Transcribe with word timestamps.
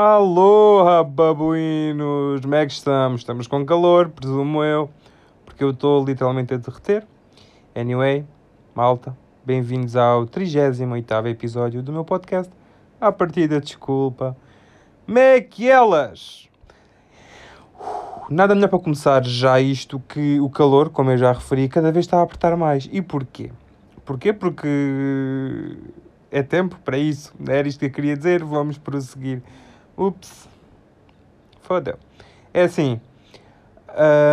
Aloha, 0.00 1.02
babuínos! 1.02 2.40
Como 2.40 2.54
é 2.54 2.64
que 2.64 2.72
estamos? 2.72 3.22
Estamos 3.22 3.48
com 3.48 3.66
calor, 3.66 4.08
presumo 4.10 4.62
eu, 4.62 4.88
porque 5.44 5.64
eu 5.64 5.70
estou 5.70 6.04
literalmente 6.04 6.54
a 6.54 6.56
derreter. 6.56 7.04
Anyway, 7.74 8.24
malta, 8.76 9.18
bem-vindos 9.44 9.96
ao 9.96 10.24
38 10.24 11.26
episódio 11.26 11.82
do 11.82 11.92
meu 11.92 12.04
podcast. 12.04 12.52
A 13.00 13.10
partida, 13.10 13.60
desculpa. 13.60 14.36
Mequelas! 15.04 16.48
Nada 18.30 18.54
melhor 18.54 18.68
para 18.68 18.78
começar 18.78 19.24
já 19.24 19.60
isto 19.60 20.00
que 20.08 20.38
o 20.38 20.48
calor, 20.48 20.90
como 20.90 21.10
eu 21.10 21.18
já 21.18 21.32
referi, 21.32 21.68
cada 21.68 21.90
vez 21.90 22.06
está 22.06 22.20
a 22.20 22.22
apertar 22.22 22.56
mais. 22.56 22.88
E 22.92 23.02
porquê? 23.02 23.50
Porquê? 24.04 24.32
Porque 24.32 25.76
é 26.30 26.44
tempo 26.44 26.78
para 26.84 26.96
isso. 26.96 27.34
Era 27.48 27.66
isto 27.66 27.80
que 27.80 27.86
eu 27.86 27.90
queria 27.90 28.16
dizer. 28.16 28.44
Vamos 28.44 28.78
prosseguir. 28.78 29.42
Ups. 29.98 30.48
Fodeu. 31.60 31.98
É 32.54 32.62
assim. 32.62 33.00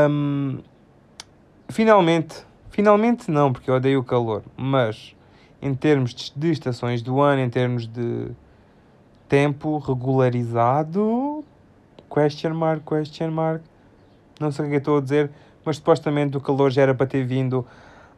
hum, 0.09 0.59
finalmente. 1.69 2.45
Finalmente 2.69 3.31
não, 3.31 3.51
porque 3.51 3.69
eu 3.69 3.75
odeio 3.75 3.99
o 3.99 4.03
calor. 4.03 4.43
Mas 4.55 5.15
em 5.61 5.73
termos 5.73 6.13
de, 6.13 6.51
estações 6.51 7.01
do 7.01 7.19
ano, 7.19 7.41
em 7.41 7.49
termos 7.49 7.87
de 7.87 8.27
tempo 9.27 9.79
regularizado. 9.79 11.43
Question 12.13 12.53
mark, 12.53 12.83
question 12.87 13.31
mark. 13.31 13.63
Não 14.39 14.51
sei 14.51 14.65
o 14.65 14.69
que 14.69 14.75
é 14.75 14.77
que 14.77 14.81
estou 14.81 14.99
a 14.99 15.01
dizer, 15.01 15.31
mas 15.63 15.77
supostamente 15.77 16.37
o 16.37 16.41
calor 16.41 16.69
já 16.69 16.83
era 16.83 16.93
para 16.93 17.07
ter 17.07 17.25
vindo 17.25 17.65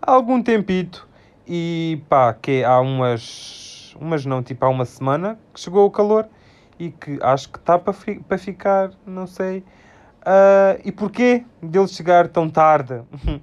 há 0.02 0.12
algum 0.12 0.44
tempito. 0.44 1.08
E 1.48 2.02
pá, 2.10 2.34
que 2.34 2.62
há 2.64 2.80
umas. 2.82 3.96
Umas 4.02 4.26
não, 4.26 4.44
tipo 4.44 4.66
há 4.66 4.70
uma 4.70 4.86
semana 4.86 5.40
que 5.54 5.60
chegou 5.60 5.86
o 5.86 5.90
calor 5.90 6.28
e 6.80 6.92
que 6.92 7.18
acho 7.22 7.50
que 7.50 7.58
está 7.58 7.78
para, 7.78 7.94
para 8.28 8.38
ficar, 8.38 8.92
não 9.06 9.28
sei. 9.28 9.64
Ah, 10.30 10.78
e 10.84 10.92
porquê 10.92 11.46
dele 11.64 11.88
chegar 11.88 12.28
tão 12.28 12.50
tarde? 12.50 13.02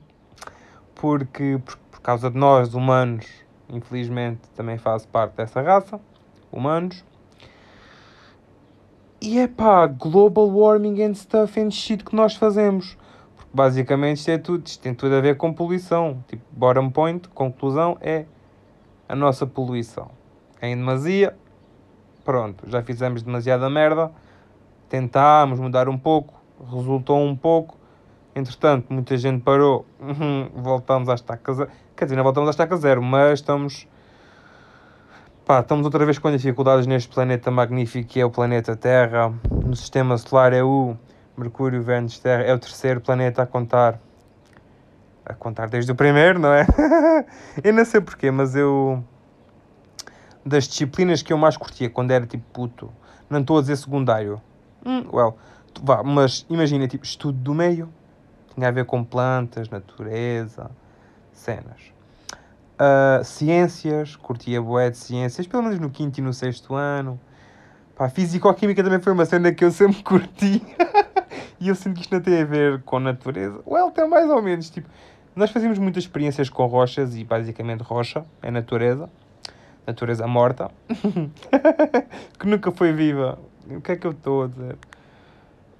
Porque 0.94 1.58
por, 1.64 1.76
por 1.76 2.00
causa 2.00 2.30
de 2.30 2.36
nós, 2.36 2.74
humanos, 2.74 3.26
infelizmente 3.70 4.42
também 4.54 4.76
faço 4.76 5.08
parte 5.08 5.34
dessa 5.34 5.62
raça, 5.62 5.98
humanos. 6.52 7.02
E 9.18 9.38
é 9.38 9.48
pá, 9.48 9.86
global 9.86 10.46
warming 10.46 11.02
and 11.02 11.14
stuff 11.14 11.58
and 11.58 11.70
shit 11.70 12.04
que 12.04 12.14
nós 12.14 12.36
fazemos. 12.36 12.98
Porque 13.34 13.50
basicamente 13.54 14.18
isto, 14.18 14.30
é 14.30 14.36
tudo, 14.36 14.66
isto 14.66 14.82
tem 14.82 14.94
tudo 14.94 15.14
a 15.14 15.22
ver 15.22 15.38
com 15.38 15.54
poluição. 15.54 16.22
Tipo, 16.28 16.44
bottom 16.52 16.90
point, 16.90 17.26
conclusão, 17.28 17.96
é 18.02 18.26
a 19.08 19.16
nossa 19.16 19.46
poluição. 19.46 20.10
Em 20.60 20.76
demasia, 20.76 21.34
pronto, 22.24 22.68
já 22.68 22.82
fizemos 22.82 23.22
demasiada 23.22 23.68
merda. 23.68 24.10
Tentámos 24.88 25.58
mudar 25.60 25.88
um 25.88 25.98
pouco, 25.98 26.34
resultou 26.72 27.20
um 27.20 27.36
pouco. 27.36 27.78
Entretanto, 28.34 28.92
muita 28.92 29.16
gente 29.16 29.42
parou. 29.42 29.86
Uhum, 30.00 30.50
voltamos 30.54 31.08
à 31.08 31.14
estaca 31.14 31.52
zero. 31.52 31.70
Quer 31.96 32.04
dizer, 32.06 32.16
não 32.16 32.24
voltamos 32.24 32.48
à 32.48 32.50
estaca 32.50 32.76
zero, 32.76 33.02
mas 33.02 33.40
estamos 33.40 33.86
Pá, 35.44 35.60
estamos 35.60 35.84
outra 35.84 36.06
vez 36.06 36.18
com 36.18 36.30
dificuldades 36.30 36.86
neste 36.86 37.12
planeta 37.12 37.50
magnífico 37.50 38.08
que 38.08 38.18
é 38.18 38.24
o 38.24 38.30
planeta 38.30 38.74
Terra. 38.74 39.30
No 39.50 39.76
sistema 39.76 40.16
solar 40.16 40.54
é 40.54 40.62
o 40.62 40.96
Mercúrio, 41.36 41.82
Vênus, 41.82 42.18
Terra. 42.18 42.44
É 42.44 42.54
o 42.54 42.58
terceiro 42.58 42.98
planeta 43.02 43.42
a 43.42 43.46
contar. 43.46 44.00
A 45.22 45.34
contar 45.34 45.68
desde 45.68 45.92
o 45.92 45.94
primeiro, 45.94 46.38
não 46.38 46.50
é? 46.50 46.66
eu 47.62 47.74
não 47.74 47.84
sei 47.84 48.00
porquê, 48.00 48.30
mas 48.30 48.56
eu. 48.56 49.04
Das 50.44 50.68
disciplinas 50.68 51.22
que 51.22 51.32
eu 51.32 51.38
mais 51.38 51.56
curtia 51.56 51.88
quando 51.88 52.10
era 52.10 52.26
tipo 52.26 52.44
puto, 52.52 52.90
não 53.30 53.40
estou 53.40 53.58
a 53.58 53.60
dizer 53.62 53.76
secundário. 53.76 54.40
Hum, 54.84 55.06
well, 55.12 55.36
tu- 55.72 55.82
vá, 55.82 56.02
mas 56.02 56.44
imagina, 56.50 56.86
tipo, 56.86 57.04
estudo 57.04 57.38
do 57.38 57.54
meio. 57.54 57.88
Tinha 58.54 58.68
a 58.68 58.70
ver 58.70 58.84
com 58.84 59.02
plantas, 59.02 59.68
natureza, 59.70 60.70
cenas. 61.32 61.92
Uh, 62.74 63.24
ciências, 63.24 64.16
curtia 64.16 64.60
bué 64.60 64.90
de 64.90 64.96
ciências, 64.98 65.46
pelo 65.46 65.62
menos 65.62 65.78
no 65.78 65.90
quinto 65.90 66.18
e 66.20 66.22
no 66.22 66.32
sexto 66.32 66.74
ano. 66.74 67.18
Pá, 67.96 68.08
Físico-química 68.08 68.82
também 68.82 69.00
foi 69.00 69.12
uma 69.12 69.24
cena 69.24 69.52
que 69.52 69.64
eu 69.64 69.70
sempre 69.70 70.02
curti. 70.04 70.62
e 71.58 71.68
eu 71.68 71.74
sinto 71.74 71.94
que 71.94 72.02
isto 72.02 72.12
não 72.12 72.20
tem 72.20 72.42
a 72.42 72.44
ver 72.44 72.82
com 72.82 73.00
natureza. 73.00 73.60
Well, 73.66 73.90
tem 73.90 74.08
mais 74.08 74.28
ou 74.28 74.42
menos. 74.42 74.68
Tipo, 74.70 74.88
nós 75.34 75.50
fazíamos 75.50 75.78
muitas 75.78 76.04
experiências 76.04 76.48
com 76.50 76.66
rochas 76.66 77.16
e 77.16 77.24
basicamente 77.24 77.80
rocha 77.82 78.24
é 78.42 78.50
natureza. 78.50 79.08
Natureza 79.86 80.26
morta. 80.26 80.70
que 82.38 82.46
nunca 82.46 82.70
foi 82.72 82.92
viva. 82.92 83.38
O 83.70 83.80
que 83.80 83.92
é 83.92 83.96
que 83.96 84.06
eu 84.06 84.10
estou 84.12 84.44
a 84.44 84.46
dizer? 84.48 84.76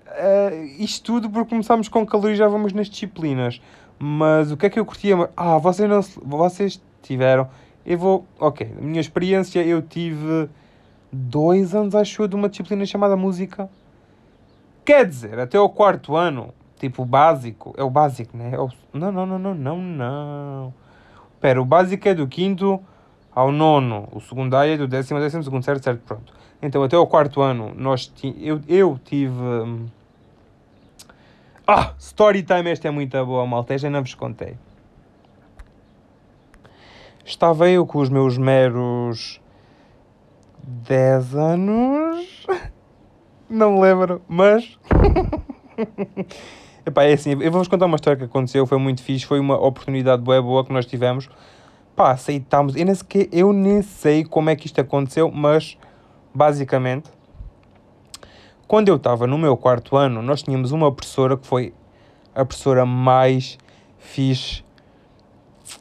Uh, 0.06 0.64
isto 0.78 1.04
tudo 1.12 1.30
porque 1.30 1.50
começámos 1.50 1.88
com 1.88 2.06
calor 2.06 2.30
e 2.30 2.36
já 2.36 2.46
vamos 2.48 2.72
nas 2.72 2.88
disciplinas. 2.88 3.60
Mas 3.98 4.50
o 4.50 4.56
que 4.56 4.66
é 4.66 4.70
que 4.70 4.78
eu 4.78 4.84
curtia? 4.84 5.28
Ah, 5.36 5.58
vocês, 5.58 5.88
não, 5.88 6.02
se- 6.02 6.18
vocês 6.22 6.80
tiveram. 7.02 7.48
Eu 7.84 7.98
vou. 7.98 8.26
Ok, 8.38 8.74
a 8.78 8.80
minha 8.80 9.00
experiência 9.00 9.62
eu 9.64 9.82
tive 9.82 10.48
dois 11.12 11.74
anos, 11.74 11.94
acho 11.94 12.22
eu, 12.22 12.28
de 12.28 12.34
uma 12.34 12.48
disciplina 12.48 12.84
chamada 12.86 13.16
música. 13.16 13.68
Quer 14.84 15.06
dizer, 15.06 15.38
até 15.38 15.58
o 15.58 15.68
quarto 15.68 16.14
ano, 16.16 16.52
tipo 16.78 17.02
o 17.02 17.06
básico. 17.06 17.74
É 17.76 17.82
o 17.82 17.90
básico, 17.90 18.36
né? 18.36 18.50
É 18.52 18.60
o- 18.60 18.70
não, 18.92 19.10
não, 19.12 19.26
não, 19.26 19.38
não, 19.38 19.54
não, 19.54 19.78
não. 19.82 20.74
Espera, 21.34 21.60
o 21.60 21.64
básico 21.64 22.08
é 22.08 22.14
do 22.14 22.26
quinto 22.26 22.80
ao 23.34 23.50
nono. 23.50 24.08
O 24.12 24.20
secundário 24.20 24.78
do 24.78 24.86
décimo 24.86 25.18
ao 25.18 25.24
décimo 25.24 25.42
segundo, 25.42 25.64
certo, 25.64 25.82
certo, 25.84 26.00
pronto. 26.06 26.32
Então, 26.62 26.82
até 26.82 26.96
o 26.96 27.06
quarto 27.06 27.42
ano, 27.42 27.72
nós 27.76 28.12
eu, 28.40 28.60
eu 28.68 28.98
tive. 29.04 29.32
hum, 29.32 29.86
Ah, 31.66 31.92
Storytime, 31.98 32.70
esta 32.70 32.88
é 32.88 32.90
muito 32.90 33.24
boa, 33.26 33.46
malta. 33.46 33.76
Já 33.76 33.90
não 33.90 34.02
vos 34.02 34.14
contei. 34.14 34.56
Estava 37.24 37.68
eu 37.70 37.86
com 37.86 37.98
os 38.00 38.08
meus 38.08 38.36
meros 38.36 39.40
10 40.62 41.34
anos. 41.34 42.46
Não 43.48 43.74
me 43.74 43.80
lembro, 43.82 44.22
mas. 44.26 44.78
Epá, 46.86 47.04
é 47.04 47.12
assim, 47.12 47.30
eu 47.30 47.50
vou-vos 47.50 47.68
contar 47.68 47.86
uma 47.86 47.96
história 47.96 48.18
que 48.18 48.24
aconteceu, 48.24 48.66
foi 48.66 48.78
muito 48.78 49.02
fixe, 49.02 49.24
foi 49.24 49.38
uma 49.38 49.54
oportunidade 49.54 50.22
boa, 50.22 50.40
boa 50.42 50.64
que 50.64 50.72
nós 50.72 50.86
tivemos. 50.86 51.28
Pá, 51.94 52.10
aceitámos. 52.10 52.74
Eu 52.76 52.84
nem, 52.84 52.94
sequer, 52.94 53.28
eu 53.32 53.52
nem 53.52 53.82
sei 53.82 54.24
como 54.24 54.50
é 54.50 54.56
que 54.56 54.66
isto 54.66 54.80
aconteceu, 54.80 55.30
mas 55.30 55.78
basicamente, 56.34 57.08
quando 58.66 58.88
eu 58.88 58.96
estava 58.96 59.26
no 59.26 59.38
meu 59.38 59.56
quarto 59.56 59.96
ano, 59.96 60.20
nós 60.20 60.42
tínhamos 60.42 60.72
uma 60.72 60.90
professora 60.90 61.36
que 61.36 61.46
foi 61.46 61.72
a 62.34 62.44
professora 62.44 62.84
mais 62.84 63.58
fixe 63.98 64.64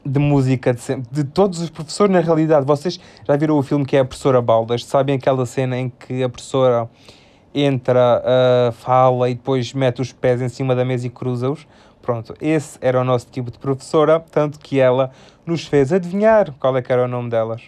de 0.05 0.19
música 0.19 0.73
de 0.73 0.81
sempre. 0.81 1.09
De 1.11 1.23
todos 1.23 1.59
os 1.59 1.69
professores, 1.69 2.13
na 2.13 2.19
realidade. 2.19 2.65
Vocês 2.65 2.99
já 3.27 3.35
viram 3.35 3.57
o 3.57 3.63
filme 3.63 3.85
que 3.85 3.97
é 3.97 3.99
a 3.99 4.05
professora 4.05 4.41
Baldas? 4.41 4.85
Sabem 4.85 5.15
aquela 5.15 5.45
cena 5.45 5.77
em 5.77 5.89
que 5.89 6.23
a 6.23 6.29
professora 6.29 6.89
entra, 7.53 8.21
ah, 8.25 8.71
fala 8.71 9.29
e 9.29 9.35
depois 9.35 9.73
mete 9.73 10.01
os 10.01 10.11
pés 10.11 10.41
em 10.41 10.49
cima 10.49 10.75
da 10.75 10.83
mesa 10.83 11.07
e 11.07 11.09
cruza-os? 11.09 11.67
Pronto, 12.01 12.35
esse 12.41 12.77
era 12.81 12.99
o 12.99 13.03
nosso 13.03 13.27
tipo 13.31 13.49
de 13.49 13.57
professora, 13.57 14.19
tanto 14.19 14.59
que 14.59 14.79
ela 14.79 15.11
nos 15.45 15.65
fez 15.65 15.93
adivinhar 15.93 16.51
qual 16.59 16.75
é 16.75 16.81
que 16.81 16.91
era 16.91 17.05
o 17.05 17.07
nome 17.07 17.29
delas. 17.29 17.63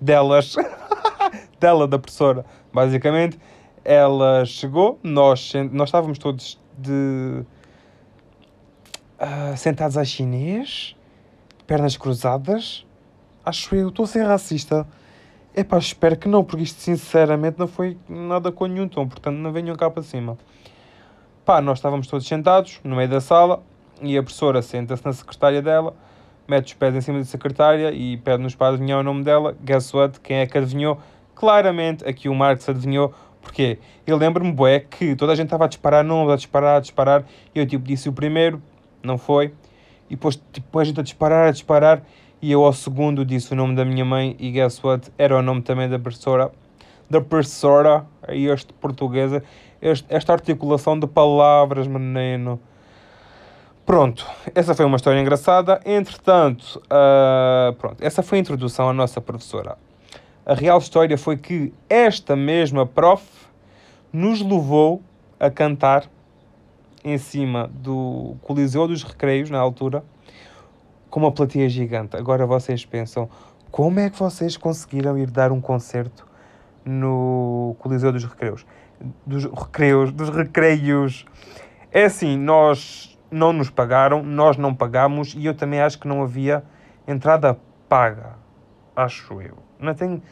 Delas. 0.00 0.54
Dela, 1.58 1.86
da 1.86 1.98
professora. 1.98 2.44
Basicamente, 2.72 3.38
ela 3.84 4.44
chegou, 4.46 4.98
nós, 5.02 5.52
nós 5.70 5.88
estávamos 5.88 6.18
todos 6.18 6.58
de... 6.78 7.42
ah, 9.18 9.54
sentados 9.56 9.98
à 9.98 10.04
chinês, 10.04 10.96
pernas 11.66 11.96
cruzadas. 11.98 12.86
Acho 13.44 13.74
eu, 13.74 13.88
estou 13.90 14.04
a 14.04 14.08
ser 14.08 14.24
racista. 14.24 14.86
Epá, 15.54 15.78
espero 15.78 16.16
que 16.16 16.28
não, 16.28 16.44
porque 16.44 16.62
isto 16.62 16.80
sinceramente 16.80 17.58
não 17.58 17.66
foi 17.66 17.96
nada 18.08 18.52
com 18.52 18.66
nenhum 18.66 18.86
tom, 18.86 19.08
portanto 19.08 19.36
não 19.36 19.52
venham 19.52 19.74
cá 19.74 19.90
para 19.90 20.02
cima. 20.02 20.38
Pá, 21.44 21.60
nós 21.60 21.78
estávamos 21.78 22.06
todos 22.06 22.26
sentados 22.26 22.78
no 22.84 22.94
meio 22.94 23.08
da 23.08 23.20
sala 23.20 23.60
e 24.00 24.16
a 24.16 24.22
professora 24.22 24.62
senta-se 24.62 25.04
na 25.04 25.12
secretária 25.12 25.60
dela, 25.60 25.92
mete 26.46 26.68
os 26.68 26.74
pés 26.74 26.94
em 26.94 27.00
cima 27.00 27.18
da 27.18 27.24
secretária 27.24 27.90
e 27.90 28.16
pede-nos 28.18 28.54
para 28.54 28.74
adivinhar 28.74 29.00
o 29.00 29.02
nome 29.02 29.24
dela. 29.24 29.56
Guess 29.64 29.92
what? 29.92 30.20
Quem 30.20 30.36
é 30.36 30.46
que 30.46 30.56
adivinhou? 30.56 31.00
Claramente 31.34 32.08
aqui 32.08 32.28
o 32.28 32.34
Marcos 32.34 32.68
adivinhou. 32.68 33.12
Porquê? 33.42 33.78
Eu 34.06 34.16
lembro-me, 34.16 34.52
bué, 34.52 34.80
que 34.80 35.16
toda 35.16 35.32
a 35.32 35.34
gente 35.34 35.46
estava 35.46 35.64
a 35.64 35.68
disparar 35.68 36.04
nomes, 36.04 36.32
a 36.32 36.36
disparar, 36.36 36.76
a 36.76 36.80
disparar. 36.80 37.24
E 37.52 37.58
eu, 37.58 37.66
tipo, 37.66 37.84
disse 37.84 38.08
o 38.08 38.12
primeiro, 38.12 38.62
não 39.02 39.18
foi. 39.18 39.52
E 40.08 40.14
depois, 40.14 40.40
tipo, 40.52 40.78
a 40.78 40.84
gente 40.84 41.00
a 41.00 41.02
disparar, 41.02 41.48
a 41.48 41.50
disparar. 41.50 42.02
E 42.42 42.50
eu, 42.52 42.64
ao 42.64 42.72
segundo, 42.72 43.24
disse 43.24 43.52
o 43.52 43.56
nome 43.56 43.74
da 43.74 43.84
minha 43.84 44.04
mãe. 44.04 44.34
E 44.38 44.50
guess 44.50 44.82
what? 44.82 45.10
Era 45.18 45.36
o 45.36 45.42
nome 45.42 45.60
também 45.60 45.88
da 45.88 45.98
professora. 45.98 46.50
Da 47.08 47.20
professora, 47.20 48.06
aí 48.26 48.46
este 48.46 48.72
portuguesa. 48.72 49.42
Este, 49.82 50.06
esta 50.08 50.32
articulação 50.32 50.98
de 50.98 51.06
palavras, 51.06 51.86
menino. 51.86 52.58
Pronto, 53.84 54.24
essa 54.54 54.74
foi 54.74 54.84
uma 54.84 54.96
história 54.96 55.20
engraçada. 55.20 55.80
Entretanto, 55.84 56.80
ah, 56.88 57.74
pronto, 57.78 57.96
essa 58.00 58.22
foi 58.22 58.38
a 58.38 58.40
introdução 58.40 58.88
à 58.88 58.92
nossa 58.92 59.20
professora. 59.20 59.76
A 60.46 60.54
real 60.54 60.78
história 60.78 61.18
foi 61.18 61.36
que 61.36 61.74
esta 61.88 62.36
mesma 62.36 62.86
prof 62.86 63.24
nos 64.12 64.40
levou 64.40 65.02
a 65.38 65.50
cantar 65.50 66.08
em 67.04 67.18
cima 67.18 67.68
do 67.72 68.36
Coliseu 68.42 68.86
dos 68.86 69.02
Recreios, 69.02 69.50
na 69.50 69.58
altura, 69.58 70.04
com 71.10 71.20
uma 71.20 71.32
plateia 71.32 71.68
gigante. 71.68 72.16
Agora 72.16 72.46
vocês 72.46 72.86
pensam, 72.86 73.28
como 73.70 74.00
é 74.00 74.08
que 74.08 74.18
vocês 74.18 74.56
conseguiram 74.56 75.18
ir 75.18 75.30
dar 75.30 75.52
um 75.52 75.60
concerto 75.60 76.26
no 76.84 77.76
Coliseu 77.78 78.12
dos 78.12 78.24
Recreios? 78.24 78.64
Dos 79.26 79.44
Recreios, 79.44 80.12
dos 80.12 80.30
Recreios. 80.30 81.26
É 81.90 82.04
assim, 82.04 82.36
nós 82.38 83.18
não 83.30 83.52
nos 83.52 83.70
pagaram, 83.70 84.22
nós 84.22 84.56
não 84.56 84.74
pagamos 84.74 85.34
e 85.34 85.46
eu 85.46 85.54
também 85.54 85.80
acho 85.80 85.98
que 85.98 86.08
não 86.08 86.22
havia 86.22 86.62
entrada 87.06 87.58
paga. 87.88 88.36
Acho 88.94 89.40
eu. 89.40 89.56
Não 89.78 89.94
tenho, 89.94 90.22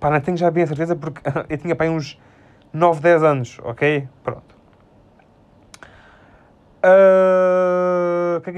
pá, 0.00 0.10
não 0.10 0.20
tenho 0.20 0.36
já 0.36 0.50
bem 0.50 0.64
a 0.64 0.66
certeza 0.66 0.96
porque 0.96 1.20
eu 1.48 1.58
tinha 1.58 1.74
pá, 1.74 1.84
uns 1.84 2.20
9, 2.72 3.00
10 3.00 3.22
anos, 3.22 3.58
ok? 3.62 4.08
Pronto. 4.22 4.56
Uh, 6.84 7.85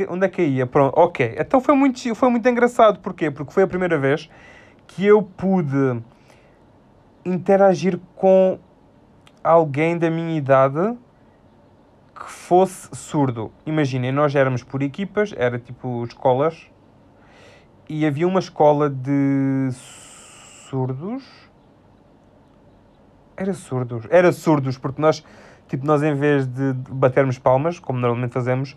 onde 0.08 0.26
é 0.26 0.28
que 0.28 0.42
ia? 0.42 0.66
Pronto, 0.66 0.98
ok. 0.98 1.36
Então 1.38 1.60
foi 1.60 1.74
muito, 1.74 2.14
foi 2.14 2.28
muito 2.28 2.48
engraçado. 2.48 3.00
Porquê? 3.00 3.30
Porque 3.30 3.52
foi 3.52 3.62
a 3.62 3.66
primeira 3.66 3.98
vez 3.98 4.30
que 4.86 5.04
eu 5.04 5.22
pude 5.22 6.02
interagir 7.24 7.98
com 8.14 8.58
alguém 9.42 9.98
da 9.98 10.10
minha 10.10 10.36
idade 10.36 10.96
que 12.14 12.30
fosse 12.30 12.88
surdo. 12.94 13.52
Imaginem, 13.66 14.10
nós 14.12 14.34
éramos 14.34 14.62
por 14.62 14.82
equipas, 14.82 15.34
era 15.36 15.58
tipo 15.58 16.04
escolas, 16.04 16.66
e 17.88 18.04
havia 18.04 18.26
uma 18.26 18.40
escola 18.40 18.90
de 18.90 19.68
surdos. 20.68 21.24
Era 23.36 23.54
surdos. 23.54 24.04
Era 24.10 24.32
surdos, 24.32 24.76
porque 24.76 25.00
nós 25.00 25.22
Tipo, 25.68 25.86
nós 25.86 26.02
em 26.02 26.14
vez 26.14 26.46
de 26.46 26.72
batermos 26.72 27.38
palmas, 27.38 27.78
como 27.78 27.98
normalmente 27.98 28.32
fazemos, 28.32 28.74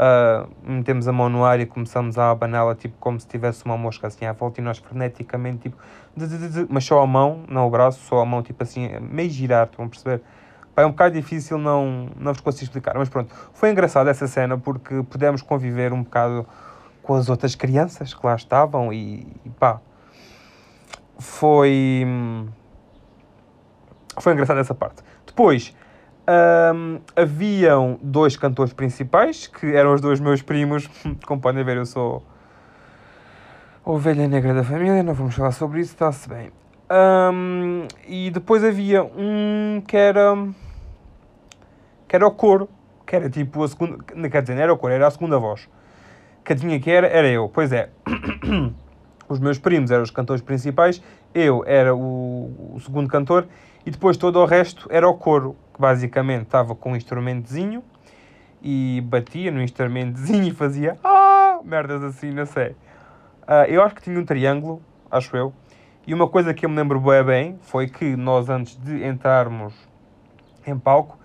uh, 0.00 0.48
metemos 0.64 1.06
a 1.06 1.12
mão 1.12 1.28
no 1.28 1.44
ar 1.44 1.60
e 1.60 1.66
começamos 1.66 2.18
a 2.18 2.30
abaná-la, 2.30 2.74
tipo, 2.74 2.96
como 2.98 3.20
se 3.20 3.26
tivesse 3.26 3.64
uma 3.64 3.76
mosca 3.76 4.06
assim 4.06 4.24
à 4.24 4.32
volta 4.32 4.60
e 4.60 4.64
nós 4.64 4.78
freneticamente, 4.78 5.68
tipo, 5.68 5.76
mas 6.68 6.84
só 6.84 7.02
a 7.02 7.06
mão, 7.06 7.44
não 7.48 7.66
o 7.66 7.70
braço, 7.70 8.00
só 8.06 8.20
a 8.20 8.24
mão, 8.24 8.42
tipo 8.42 8.62
assim, 8.62 8.88
meio 9.00 9.30
girar, 9.30 9.66
estão 9.66 9.84
a 9.84 9.88
perceber? 9.88 10.22
É 10.76 10.86
um 10.86 10.90
bocado 10.90 11.14
difícil, 11.14 11.58
não, 11.58 12.08
não 12.16 12.32
vos 12.32 12.40
consigo 12.40 12.64
explicar, 12.64 12.94
mas 12.96 13.08
pronto, 13.08 13.34
foi 13.52 13.70
engraçado 13.70 14.08
essa 14.08 14.26
cena 14.26 14.56
porque 14.56 15.02
pudemos 15.02 15.42
conviver 15.42 15.92
um 15.92 16.02
bocado 16.02 16.46
com 17.02 17.14
as 17.14 17.28
outras 17.28 17.54
crianças 17.54 18.14
que 18.14 18.26
lá 18.26 18.34
estavam 18.34 18.92
e, 18.92 19.26
e 19.44 19.50
pá, 19.50 19.80
foi. 21.18 22.04
Hum, 22.06 22.46
foi 24.18 24.32
engraçado 24.32 24.58
essa 24.58 24.74
parte. 24.74 25.02
Depois, 25.26 25.74
um, 26.30 27.00
haviam 27.16 27.98
dois 28.00 28.36
cantores 28.36 28.72
principais, 28.72 29.48
que 29.48 29.74
eram 29.74 29.92
os 29.94 30.00
dois 30.00 30.20
meus 30.20 30.42
primos. 30.42 30.88
Como 31.26 31.40
podem 31.40 31.64
ver, 31.64 31.76
eu 31.76 31.86
sou 31.86 32.22
ovelha 33.84 34.28
negra 34.28 34.54
da 34.54 34.62
família, 34.62 35.02
não 35.02 35.14
vamos 35.14 35.34
falar 35.34 35.52
sobre 35.52 35.80
isso, 35.80 35.92
está-se 35.92 36.28
bem. 36.28 36.52
Um, 36.90 37.86
e 38.06 38.30
depois 38.30 38.64
havia 38.64 39.02
um 39.02 39.82
que 39.86 39.96
era. 39.96 40.36
que 42.06 42.16
era 42.16 42.26
o 42.26 42.30
coro, 42.30 42.68
que 43.06 43.16
era 43.16 43.28
tipo 43.28 43.62
a 43.64 43.68
segunda. 43.68 43.98
Quer 44.28 44.42
dizer, 44.42 44.54
não 44.54 44.62
era 44.62 44.72
o 44.72 44.78
coro, 44.78 44.92
era 44.92 45.06
a 45.06 45.10
segunda 45.10 45.38
voz. 45.38 45.68
Que 46.44 46.54
tinha 46.54 46.78
que 46.80 46.90
era, 46.90 47.06
era 47.06 47.28
eu. 47.28 47.48
Pois 47.48 47.72
é. 47.72 47.90
os 49.28 49.38
meus 49.38 49.58
primos 49.58 49.90
eram 49.90 50.02
os 50.02 50.10
cantores 50.10 50.42
principais, 50.42 51.00
eu 51.32 51.62
era 51.64 51.94
o, 51.94 52.74
o 52.74 52.80
segundo 52.80 53.08
cantor 53.08 53.46
e 53.86 53.90
depois 53.90 54.16
todo 54.16 54.40
o 54.40 54.44
resto 54.44 54.88
era 54.90 55.08
o 55.08 55.14
coro 55.14 55.56
que 55.80 55.86
basicamente 55.90 56.42
estava 56.42 56.74
com 56.74 56.92
um 56.92 56.96
instrumentozinho 56.96 57.82
e 58.62 59.02
batia 59.06 59.50
no 59.50 59.62
instrumentozinho 59.62 60.44
e 60.44 60.50
fazia 60.50 60.98
ah, 61.02 61.58
merdas 61.64 62.02
assim, 62.02 62.30
não 62.30 62.44
sei. 62.44 62.76
Uh, 63.48 63.64
eu 63.66 63.82
acho 63.82 63.94
que 63.94 64.02
tinha 64.02 64.20
um 64.20 64.24
triângulo, 64.24 64.82
acho 65.10 65.34
eu. 65.34 65.54
E 66.06 66.12
uma 66.12 66.28
coisa 66.28 66.52
que 66.52 66.66
eu 66.66 66.68
me 66.68 66.76
lembro 66.76 67.00
bem, 67.00 67.24
bem 67.24 67.58
foi 67.62 67.88
que 67.88 68.14
nós, 68.14 68.50
antes 68.50 68.76
de 68.76 69.04
entrarmos 69.04 69.74
em 70.66 70.78
palco, 70.78 71.18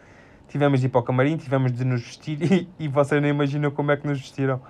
tivemos 0.47 0.79
de 0.79 0.85
ir 0.85 0.89
para 0.89 1.01
o 1.01 1.03
camarim, 1.03 1.35
tivemos 1.35 1.73
de 1.73 1.83
nos 1.83 2.01
vestir 2.01 2.39
e, 2.51 2.69
e 2.79 2.87
vocês 2.87 3.21
nem 3.21 3.31
imaginam 3.31 3.69
como 3.71 3.91
é 3.91 3.97
que 3.97 4.07
nos 4.07 4.19
vestiram. 4.19 4.61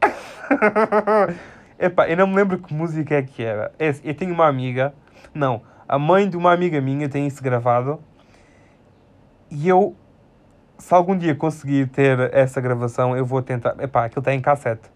Epá, 1.78 2.08
eu 2.08 2.16
não 2.16 2.26
me 2.26 2.36
lembro 2.36 2.58
que 2.58 2.72
música 2.72 3.14
é 3.14 3.22
que 3.22 3.42
era. 3.42 3.72
É, 3.78 3.94
eu 4.04 4.14
tenho 4.14 4.34
uma 4.34 4.46
amiga, 4.46 4.94
não, 5.32 5.62
a 5.88 5.98
mãe 5.98 6.28
de 6.28 6.36
uma 6.36 6.52
amiga 6.52 6.80
minha 6.80 7.08
tem 7.08 7.26
isso 7.26 7.42
gravado 7.42 8.00
e 9.50 9.68
eu, 9.68 9.94
se 10.78 10.92
algum 10.94 11.16
dia 11.16 11.34
conseguir 11.34 11.88
ter 11.88 12.18
essa 12.34 12.60
gravação, 12.60 13.16
eu 13.16 13.24
vou 13.24 13.42
tentar. 13.42 13.74
Epá, 13.80 14.04
aquilo 14.04 14.20
está 14.20 14.34
em 14.34 14.40
cassete. 14.40 14.88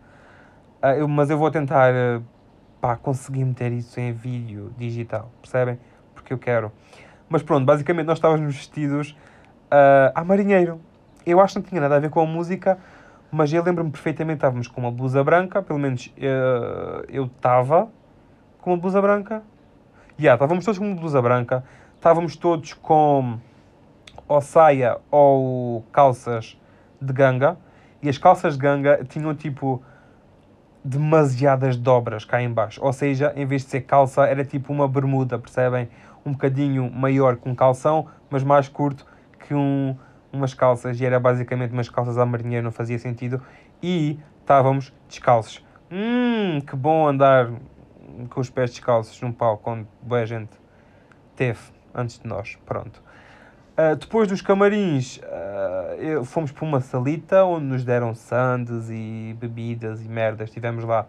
Uh, 0.82 0.87
eu, 0.99 1.08
mas 1.08 1.31
eu 1.31 1.38
vou 1.38 1.50
tentar 1.50 1.93
uh, 1.93 2.23
pá, 2.81 2.97
conseguir 2.97 3.44
meter 3.44 3.73
isso 3.73 4.00
em 4.00 4.12
vídeo 4.12 4.73
digital, 4.76 5.31
percebem? 5.41 5.79
Porque 6.14 6.32
eu 6.32 6.38
quero. 6.38 6.73
Mas 7.29 7.43
pronto, 7.43 7.64
basicamente 7.64 8.06
nós 8.06 8.19
estávamos 8.19 8.55
vestidos 8.55 9.11
uh, 9.70 10.12
a 10.14 10.25
marinheiro. 10.25 10.81
Eu 11.25 11.41
acho 11.41 11.55
que 11.55 11.61
não 11.61 11.69
tinha 11.69 11.81
nada 11.81 11.96
a 11.96 11.99
ver 12.00 12.11
com 12.11 12.20
a 12.20 12.26
música, 12.26 12.79
mas 13.31 13.53
eu 13.53 13.62
lembro-me 13.62 13.91
perfeitamente, 13.91 14.38
estávamos 14.38 14.67
com 14.67 14.81
uma 14.81 14.91
blusa 14.91 15.23
branca, 15.23 15.62
pelo 15.62 15.79
menos 15.79 16.06
uh, 16.06 17.05
eu 17.08 17.26
estava 17.26 17.88
com 18.61 18.70
uma 18.70 18.76
blusa 18.76 19.00
branca. 19.00 19.43
Yeah, 20.19 20.35
estávamos 20.35 20.64
todos 20.64 20.79
com 20.79 20.87
uma 20.87 20.96
blusa 20.96 21.23
branca, 21.23 21.64
estávamos 21.96 22.37
todos 22.37 22.75
com 22.75 23.38
ou 24.31 24.41
saia 24.41 24.97
ou 25.11 25.82
calças 25.91 26.56
de 27.03 27.12
ganga. 27.12 27.59
E 28.00 28.09
as 28.09 28.17
calças 28.17 28.55
de 28.55 28.61
ganga 28.61 29.05
tinham 29.05 29.35
tipo 29.35 29.82
demasiadas 30.85 31.77
dobras 31.77 32.25
cá 32.25 32.41
em 32.41 32.49
baixo. 32.49 32.81
Ou 32.81 32.93
seja, 32.93 33.32
em 33.35 33.44
vez 33.44 33.65
de 33.65 33.71
ser 33.71 33.81
calça, 33.81 34.25
era 34.25 34.44
tipo 34.44 34.73
uma 34.73 34.87
bermuda, 34.87 35.37
percebem? 35.37 35.88
Um 36.25 36.31
bocadinho 36.31 36.88
maior 36.93 37.38
que 37.38 37.49
um 37.49 37.56
calção, 37.56 38.06
mas 38.31 38.44
mais 38.44 38.69
curto 38.69 39.05
que 39.41 39.53
um, 39.53 39.97
umas 40.32 40.55
calças. 40.55 41.00
E 41.00 41.05
era 41.05 41.19
basicamente 41.19 41.73
umas 41.73 41.88
calças 41.88 42.17
à 42.17 42.25
marinheira, 42.25 42.62
não 42.62 42.71
fazia 42.71 43.00
sentido. 43.00 43.43
E 43.82 44.17
estávamos 44.41 44.94
descalços. 45.09 45.67
Hum, 45.91 46.61
que 46.61 46.77
bom 46.77 47.09
andar 47.09 47.50
com 48.29 48.41
os 48.41 48.49
pés 48.49 48.71
descalços 48.71 49.21
num 49.21 49.32
palco 49.32 49.73
onde 49.73 49.88
boa 50.00 50.25
gente 50.25 50.53
teve 51.34 51.58
antes 51.93 52.20
de 52.20 52.29
nós. 52.29 52.56
Pronto. 52.65 53.09
Uh, 53.81 53.96
depois 53.96 54.29
dos 54.29 54.43
camarins, 54.43 55.19
uh, 55.19 56.22
fomos 56.27 56.53
para 56.53 56.67
uma 56.67 56.81
salita 56.82 57.44
onde 57.44 57.65
nos 57.65 57.82
deram 57.82 58.15
sandes 58.15 58.91
e 58.91 59.34
bebidas 59.41 60.05
e 60.05 60.08
merdas. 60.08 60.51
Estivemos 60.51 60.84
lá 60.84 61.06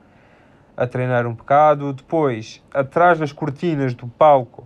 a 0.77 0.87
treinar 0.87 1.27
um 1.27 1.33
bocado. 1.33 1.91
Depois, 1.91 2.63
atrás 2.73 3.19
das 3.19 3.33
cortinas 3.33 3.93
do 3.93 4.07
palco, 4.07 4.65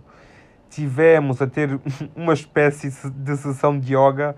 tivemos 0.70 1.42
a 1.42 1.48
ter 1.48 1.80
uma 2.14 2.32
espécie 2.32 2.92
de 3.10 3.36
sessão 3.36 3.76
de 3.76 3.96
yoga 3.96 4.36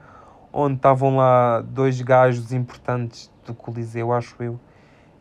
onde 0.50 0.76
estavam 0.76 1.16
lá 1.16 1.60
dois 1.60 2.00
gajos 2.00 2.54
importantes 2.54 3.30
do 3.44 3.52
Coliseu, 3.52 4.14
acho 4.14 4.42
eu, 4.42 4.58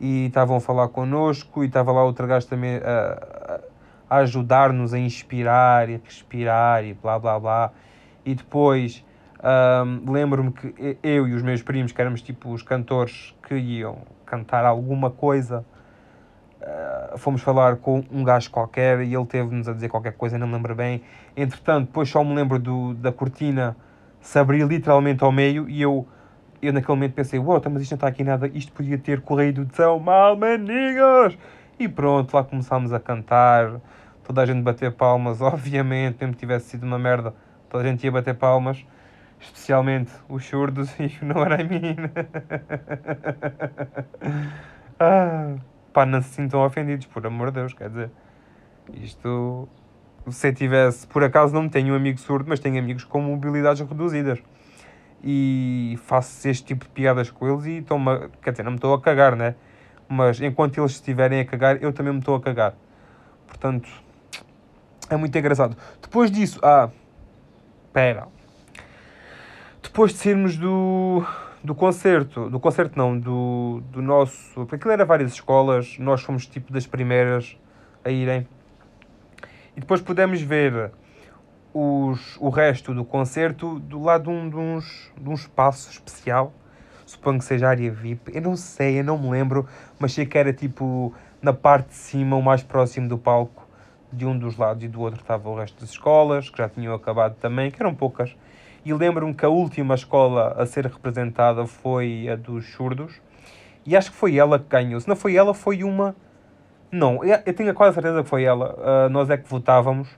e 0.00 0.24
estavam 0.24 0.56
a 0.56 0.60
falar 0.60 0.88
connosco. 0.88 1.62
E 1.62 1.66
estava 1.66 1.92
lá 1.92 2.02
outro 2.02 2.26
gajo 2.26 2.46
também 2.46 2.76
a, 2.76 3.60
a 4.08 4.16
ajudar-nos 4.20 4.94
a 4.94 4.98
inspirar 4.98 5.90
e 5.90 6.00
respirar 6.02 6.82
e 6.82 6.94
blá 6.94 7.18
blá 7.18 7.38
blá 7.38 7.72
e 8.24 8.34
depois 8.34 9.04
um, 9.38 10.10
lembro-me 10.10 10.52
que 10.52 10.98
eu 11.02 11.28
e 11.28 11.34
os 11.34 11.42
meus 11.42 11.62
primos, 11.62 11.92
que 11.92 12.00
éramos 12.00 12.20
tipo 12.22 12.50
os 12.52 12.62
cantores 12.62 13.34
que 13.46 13.54
iam 13.54 13.98
cantar 14.26 14.64
alguma 14.64 15.10
coisa, 15.10 15.64
uh, 16.60 17.16
fomos 17.18 17.40
falar 17.40 17.76
com 17.76 18.04
um 18.10 18.24
gajo 18.24 18.50
qualquer 18.50 19.00
e 19.00 19.14
ele 19.14 19.26
teve-nos 19.26 19.68
a 19.68 19.72
dizer 19.72 19.88
qualquer 19.88 20.12
coisa, 20.14 20.36
não 20.36 20.46
me 20.46 20.54
lembro 20.54 20.74
bem. 20.74 21.02
Entretanto, 21.36 21.86
depois 21.86 22.08
só 22.08 22.24
me 22.24 22.34
lembro 22.34 22.58
do, 22.58 22.94
da 22.94 23.12
cortina 23.12 23.76
se 24.20 24.38
abrir 24.38 24.66
literalmente 24.66 25.22
ao 25.22 25.30
meio 25.30 25.68
e 25.68 25.80
eu, 25.80 26.06
eu 26.60 26.72
naquele 26.72 26.96
momento 26.96 27.14
pensei, 27.14 27.38
uau, 27.38 27.60
wow, 27.60 27.72
mas 27.72 27.82
isto 27.82 27.92
não 27.92 27.96
está 27.96 28.08
aqui 28.08 28.24
nada, 28.24 28.48
isto 28.52 28.72
podia 28.72 28.98
ter 28.98 29.20
corrido 29.20 29.64
tão 29.66 30.00
mal, 30.00 30.36
maninhos! 30.36 31.38
E 31.78 31.86
pronto, 31.86 32.34
lá 32.34 32.42
começámos 32.42 32.92
a 32.92 32.98
cantar, 32.98 33.80
toda 34.24 34.42
a 34.42 34.46
gente 34.46 34.62
bater 34.62 34.90
palmas, 34.90 35.40
obviamente, 35.42 36.16
mesmo 36.20 36.34
que 36.34 36.40
tivesse 36.40 36.70
sido 36.70 36.84
uma 36.84 36.98
merda 36.98 37.32
toda 37.68 37.84
a 37.84 37.86
gente 37.86 38.04
ia 38.04 38.12
bater 38.12 38.34
palmas, 38.34 38.84
especialmente 39.40 40.10
os 40.28 40.44
surdos 40.44 40.90
e 40.98 41.06
o 41.24 41.38
era 41.44 41.60
a 41.60 41.64
mim. 41.64 41.96
ah, 44.98 45.54
pá, 45.92 46.06
não 46.06 46.22
se 46.22 46.30
sintam 46.30 46.64
ofendidos, 46.64 47.06
por 47.06 47.26
amor 47.26 47.50
de 47.50 47.60
Deus, 47.60 47.72
quer 47.72 47.88
dizer, 47.88 48.10
isto. 48.94 49.68
Se 50.30 50.48
eu 50.48 50.54
tivesse, 50.54 51.06
por 51.06 51.24
acaso 51.24 51.54
não 51.54 51.70
tenho 51.70 51.94
um 51.94 51.96
amigo 51.96 52.18
surdo, 52.18 52.46
mas 52.48 52.60
tenho 52.60 52.78
amigos 52.78 53.04
com 53.04 53.20
mobilidades 53.20 53.80
reduzidas. 53.80 54.38
E 55.24 55.98
faço 56.02 56.46
este 56.48 56.66
tipo 56.66 56.84
de 56.84 56.90
piadas 56.90 57.30
com 57.30 57.48
eles 57.48 57.64
e 57.64 57.78
estou 57.78 57.98
quer 58.42 58.50
dizer, 58.50 58.62
não 58.62 58.72
me 58.72 58.76
estou 58.76 58.92
a 58.92 59.00
cagar, 59.00 59.34
né? 59.34 59.54
Mas 60.06 60.40
enquanto 60.40 60.78
eles 60.78 60.92
estiverem 60.92 61.40
a 61.40 61.44
cagar, 61.46 61.82
eu 61.82 61.92
também 61.92 62.12
me 62.12 62.18
estou 62.18 62.34
a 62.34 62.40
cagar. 62.40 62.74
Portanto, 63.46 63.88
é 65.08 65.16
muito 65.16 65.36
engraçado. 65.36 65.76
Depois 66.00 66.30
disso, 66.30 66.60
ah, 66.62 66.90
Depois 69.82 70.12
de 70.12 70.18
sairmos 70.18 70.56
do, 70.56 71.24
do 71.62 71.74
concerto, 71.74 72.48
do 72.48 72.60
concerto 72.60 72.96
não, 72.96 73.18
do, 73.18 73.82
do 73.90 74.00
nosso, 74.00 74.54
porque 74.54 74.76
aquilo 74.76 74.92
era 74.92 75.04
várias 75.04 75.32
escolas, 75.32 75.96
nós 75.98 76.22
fomos 76.22 76.46
tipo 76.46 76.72
das 76.72 76.86
primeiras 76.86 77.56
a 78.04 78.10
irem. 78.10 78.46
E 79.76 79.80
depois 79.80 80.00
pudemos 80.00 80.40
ver 80.40 80.90
os, 81.72 82.36
o 82.38 82.48
resto 82.48 82.94
do 82.94 83.04
concerto 83.04 83.78
do 83.78 84.02
lado 84.02 84.24
de 84.24 84.30
um, 84.30 84.48
de, 84.48 84.56
uns, 84.56 85.12
de 85.16 85.28
um 85.28 85.34
espaço 85.34 85.90
especial. 85.90 86.52
Suponho 87.06 87.38
que 87.38 87.44
seja 87.44 87.68
área 87.68 87.90
VIP. 87.90 88.34
Eu 88.34 88.42
não 88.42 88.56
sei, 88.56 89.00
eu 89.00 89.04
não 89.04 89.16
me 89.18 89.30
lembro, 89.30 89.66
mas 89.98 90.12
sei 90.12 90.26
que 90.26 90.36
era 90.36 90.52
tipo 90.52 91.14
na 91.40 91.52
parte 91.52 91.88
de 91.88 91.94
cima, 91.94 92.36
o 92.36 92.42
mais 92.42 92.62
próximo 92.62 93.08
do 93.08 93.16
palco. 93.16 93.67
De 94.12 94.24
um 94.24 94.38
dos 94.38 94.56
lados 94.56 94.82
e 94.82 94.88
do 94.88 95.00
outro 95.00 95.20
estava 95.20 95.48
o 95.48 95.56
resto 95.56 95.80
das 95.80 95.90
escolas, 95.90 96.48
que 96.48 96.58
já 96.58 96.68
tinham 96.68 96.94
acabado 96.94 97.36
também, 97.36 97.70
que 97.70 97.80
eram 97.82 97.94
poucas. 97.94 98.34
E 98.84 98.92
lembro-me 98.92 99.34
que 99.34 99.44
a 99.44 99.48
última 99.48 99.94
escola 99.94 100.54
a 100.56 100.64
ser 100.64 100.86
representada 100.86 101.66
foi 101.66 102.28
a 102.28 102.36
dos 102.36 102.66
surdos. 102.72 103.20
E 103.84 103.96
acho 103.96 104.10
que 104.10 104.16
foi 104.16 104.36
ela 104.36 104.58
que 104.58 104.66
ganhou. 104.68 105.00
Se 105.00 105.08
não 105.08 105.16
foi 105.16 105.36
ela, 105.36 105.52
foi 105.52 105.82
uma. 105.82 106.14
Não, 106.90 107.22
eu 107.22 107.54
tenho 107.54 107.74
quase 107.74 107.94
certeza 107.94 108.22
que 108.22 108.28
foi 108.28 108.44
ela. 108.44 108.74
Uh, 108.78 109.08
nós 109.10 109.28
é 109.28 109.36
que 109.36 109.48
votávamos. 109.48 110.08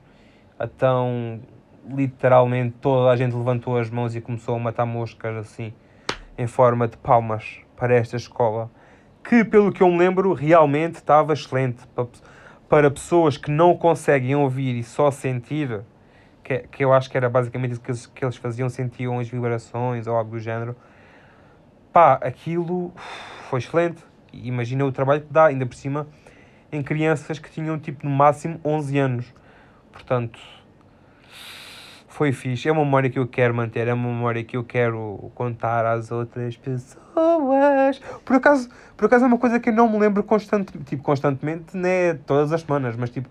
Então, 0.61 1.41
literalmente, 1.89 2.77
toda 2.81 3.11
a 3.11 3.17
gente 3.17 3.35
levantou 3.35 3.77
as 3.77 3.91
mãos 3.91 4.15
e 4.15 4.21
começou 4.21 4.55
a 4.55 4.59
matar 4.59 4.87
moscas 4.87 5.37
assim, 5.37 5.73
em 6.37 6.47
forma 6.47 6.87
de 6.87 6.97
palmas 6.97 7.59
para 7.77 7.95
esta 7.95 8.17
escola. 8.17 8.71
Que, 9.25 9.45
pelo 9.45 9.73
que 9.73 9.83
eu 9.83 9.89
me 9.89 9.99
lembro, 9.99 10.33
realmente 10.33 10.97
estava 10.97 11.33
excelente. 11.33 11.87
Para, 11.95 12.07
para 12.71 12.89
pessoas 12.89 13.37
que 13.37 13.51
não 13.51 13.77
conseguem 13.77 14.37
ouvir 14.37 14.77
e 14.77 14.85
só 14.85 15.11
sentir, 15.11 15.81
que, 16.45 16.61
que 16.71 16.85
eu 16.85 16.93
acho 16.93 17.11
que 17.11 17.17
era 17.17 17.29
basicamente 17.29 17.73
isso 17.73 17.81
que 17.81 17.91
eles, 17.91 18.07
que 18.07 18.25
eles 18.25 18.37
faziam, 18.37 18.69
sentiam 18.69 19.19
as 19.19 19.29
vibrações 19.29 20.07
ou 20.07 20.15
algo 20.15 20.31
do 20.31 20.39
género. 20.39 20.77
Pá, 21.93 22.15
aquilo 22.23 22.93
foi 23.49 23.59
excelente. 23.59 24.05
Imagina 24.33 24.85
o 24.85 24.93
trabalho 24.93 25.23
que 25.23 25.33
dá, 25.33 25.47
ainda 25.47 25.67
por 25.67 25.75
cima, 25.75 26.07
em 26.71 26.81
crianças 26.81 27.41
que 27.41 27.51
tinham 27.51 27.77
tipo 27.77 28.07
no 28.07 28.13
máximo 28.13 28.61
11 28.65 28.99
anos. 29.01 29.35
Portanto, 29.91 30.39
foi 32.21 32.33
fixe. 32.33 32.69
É 32.69 32.73
uma 32.73 32.85
memória 32.85 33.09
que 33.09 33.19
eu 33.19 33.27
quero 33.27 33.55
manter, 33.55 33.89
é 33.89 33.95
uma 33.95 34.07
memória 34.07 34.45
que 34.45 34.55
eu 34.55 34.63
quero 34.63 35.31
contar 35.35 35.87
às 35.87 36.11
outras 36.11 36.55
pessoas. 36.55 36.99
Por 38.27 38.37
acaso, 38.37 38.69
por 38.95 39.07
acaso 39.07 39.25
é 39.25 39.27
uma 39.27 39.39
coisa 39.39 39.59
que 39.59 39.71
eu 39.71 39.73
não 39.73 39.89
me 39.89 39.99
lembro 39.99 40.23
constante, 40.23 40.77
tipo, 40.81 41.03
constantemente, 41.03 41.75
né, 41.75 42.13
todas 42.27 42.53
as 42.53 42.61
semanas, 42.61 42.95
mas 42.95 43.09
tipo, 43.09 43.31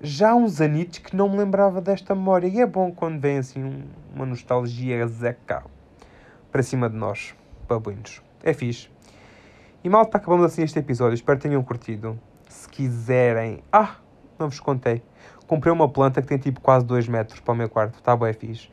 já 0.00 0.30
há 0.30 0.36
uns 0.36 0.60
anitos 0.60 1.00
que 1.00 1.16
não 1.16 1.28
me 1.28 1.38
lembrava 1.38 1.80
desta 1.80 2.14
memória. 2.14 2.46
E 2.46 2.60
é 2.60 2.66
bom 2.66 2.92
quando 2.92 3.18
vem 3.18 3.38
assim 3.38 3.82
uma 4.14 4.24
nostalgia 4.24 5.04
zeca 5.08 5.64
para 6.52 6.62
cima 6.62 6.88
de 6.88 6.94
nós, 6.94 7.34
babuinos. 7.68 8.22
É 8.44 8.54
fixe. 8.54 8.88
E 9.82 9.88
malta, 9.88 10.18
acabamos 10.18 10.46
assim 10.46 10.62
este 10.62 10.78
episódio. 10.78 11.14
Espero 11.14 11.36
que 11.36 11.48
tenham 11.48 11.64
curtido. 11.64 12.16
Se 12.48 12.68
quiserem. 12.68 13.60
Ah, 13.72 13.96
não 14.38 14.48
vos 14.48 14.60
contei. 14.60 15.02
Comprei 15.48 15.72
uma 15.72 15.88
planta 15.88 16.20
que 16.20 16.28
tem 16.28 16.36
tipo 16.36 16.60
quase 16.60 16.84
2 16.84 17.08
metros 17.08 17.40
para 17.40 17.52
o 17.52 17.56
meu 17.56 17.70
quarto. 17.70 17.94
Está 17.94 18.14
bem 18.14 18.34
fixe. 18.34 18.68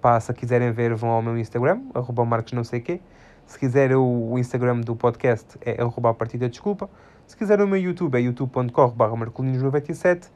Pá, 0.00 0.18
se 0.20 0.32
quiserem 0.32 0.70
ver, 0.70 0.94
vão 0.94 1.10
ao 1.10 1.20
meu 1.20 1.36
Instagram, 1.36 1.82
arroba 1.92 2.24
marcos 2.24 2.52
não 2.52 2.62
sei 2.62 2.78
quê. 2.80 3.00
Se 3.46 3.58
quiserem 3.58 3.96
o 3.96 4.38
Instagram 4.38 4.80
do 4.80 4.94
podcast 4.94 5.58
é 5.60 5.82
arroba 5.82 6.10
a 6.10 6.14
partida 6.14 6.48
desculpa. 6.48 6.88
Se 7.26 7.36
quiserem 7.36 7.64
o 7.64 7.68
meu 7.68 7.80
YouTube 7.80 8.16
é 8.16 8.20
youtube.com 8.20 8.90
barra 8.90 9.16
marcolinos97. 9.16 10.28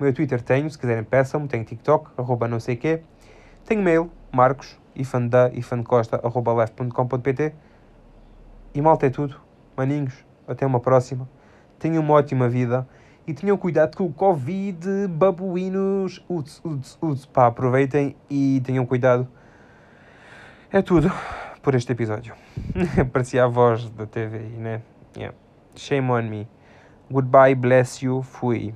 O 0.00 0.02
meu 0.02 0.12
Twitter 0.12 0.42
tenho, 0.42 0.68
se 0.68 0.76
quiserem 0.76 1.04
peçam-me. 1.04 1.46
Tenho 1.46 1.64
TikTok, 1.64 2.10
arroba 2.18 2.48
não 2.48 2.58
sei 2.58 2.74
quê. 2.74 3.00
Tenho 3.64 3.82
mail, 3.82 4.10
marcos, 4.32 4.80
ifanda, 4.96 5.48
ifancosta, 5.54 6.20
arroba 6.24 6.52
left.com.pt. 6.54 7.54
E 8.74 8.82
malta 8.82 9.06
é 9.06 9.10
tudo. 9.10 9.36
Maninhos, 9.76 10.26
até 10.48 10.66
uma 10.66 10.80
próxima. 10.80 11.28
Tenham 11.78 12.02
uma 12.02 12.14
ótima 12.14 12.48
vida 12.48 12.84
e 13.30 13.34
tenham 13.34 13.56
cuidado 13.56 13.96
com 13.96 14.06
o 14.06 14.12
Covid, 14.12 15.06
babuínos, 15.08 16.20
uts, 16.28 16.60
uts, 16.64 16.98
uts. 17.00 17.26
Pá, 17.26 17.46
aproveitem 17.46 18.16
e 18.28 18.60
tenham 18.64 18.84
cuidado. 18.84 19.28
É 20.72 20.82
tudo 20.82 21.12
por 21.62 21.76
este 21.76 21.92
episódio. 21.92 22.34
Parecia 23.12 23.44
a 23.44 23.46
voz 23.46 23.88
da 23.90 24.04
TV, 24.04 24.38
né? 24.38 24.82
Yeah. 25.16 25.36
Shame 25.76 26.10
on 26.10 26.22
me. 26.22 26.48
Goodbye, 27.08 27.54
bless 27.54 28.04
you, 28.04 28.20
fui. 28.22 28.74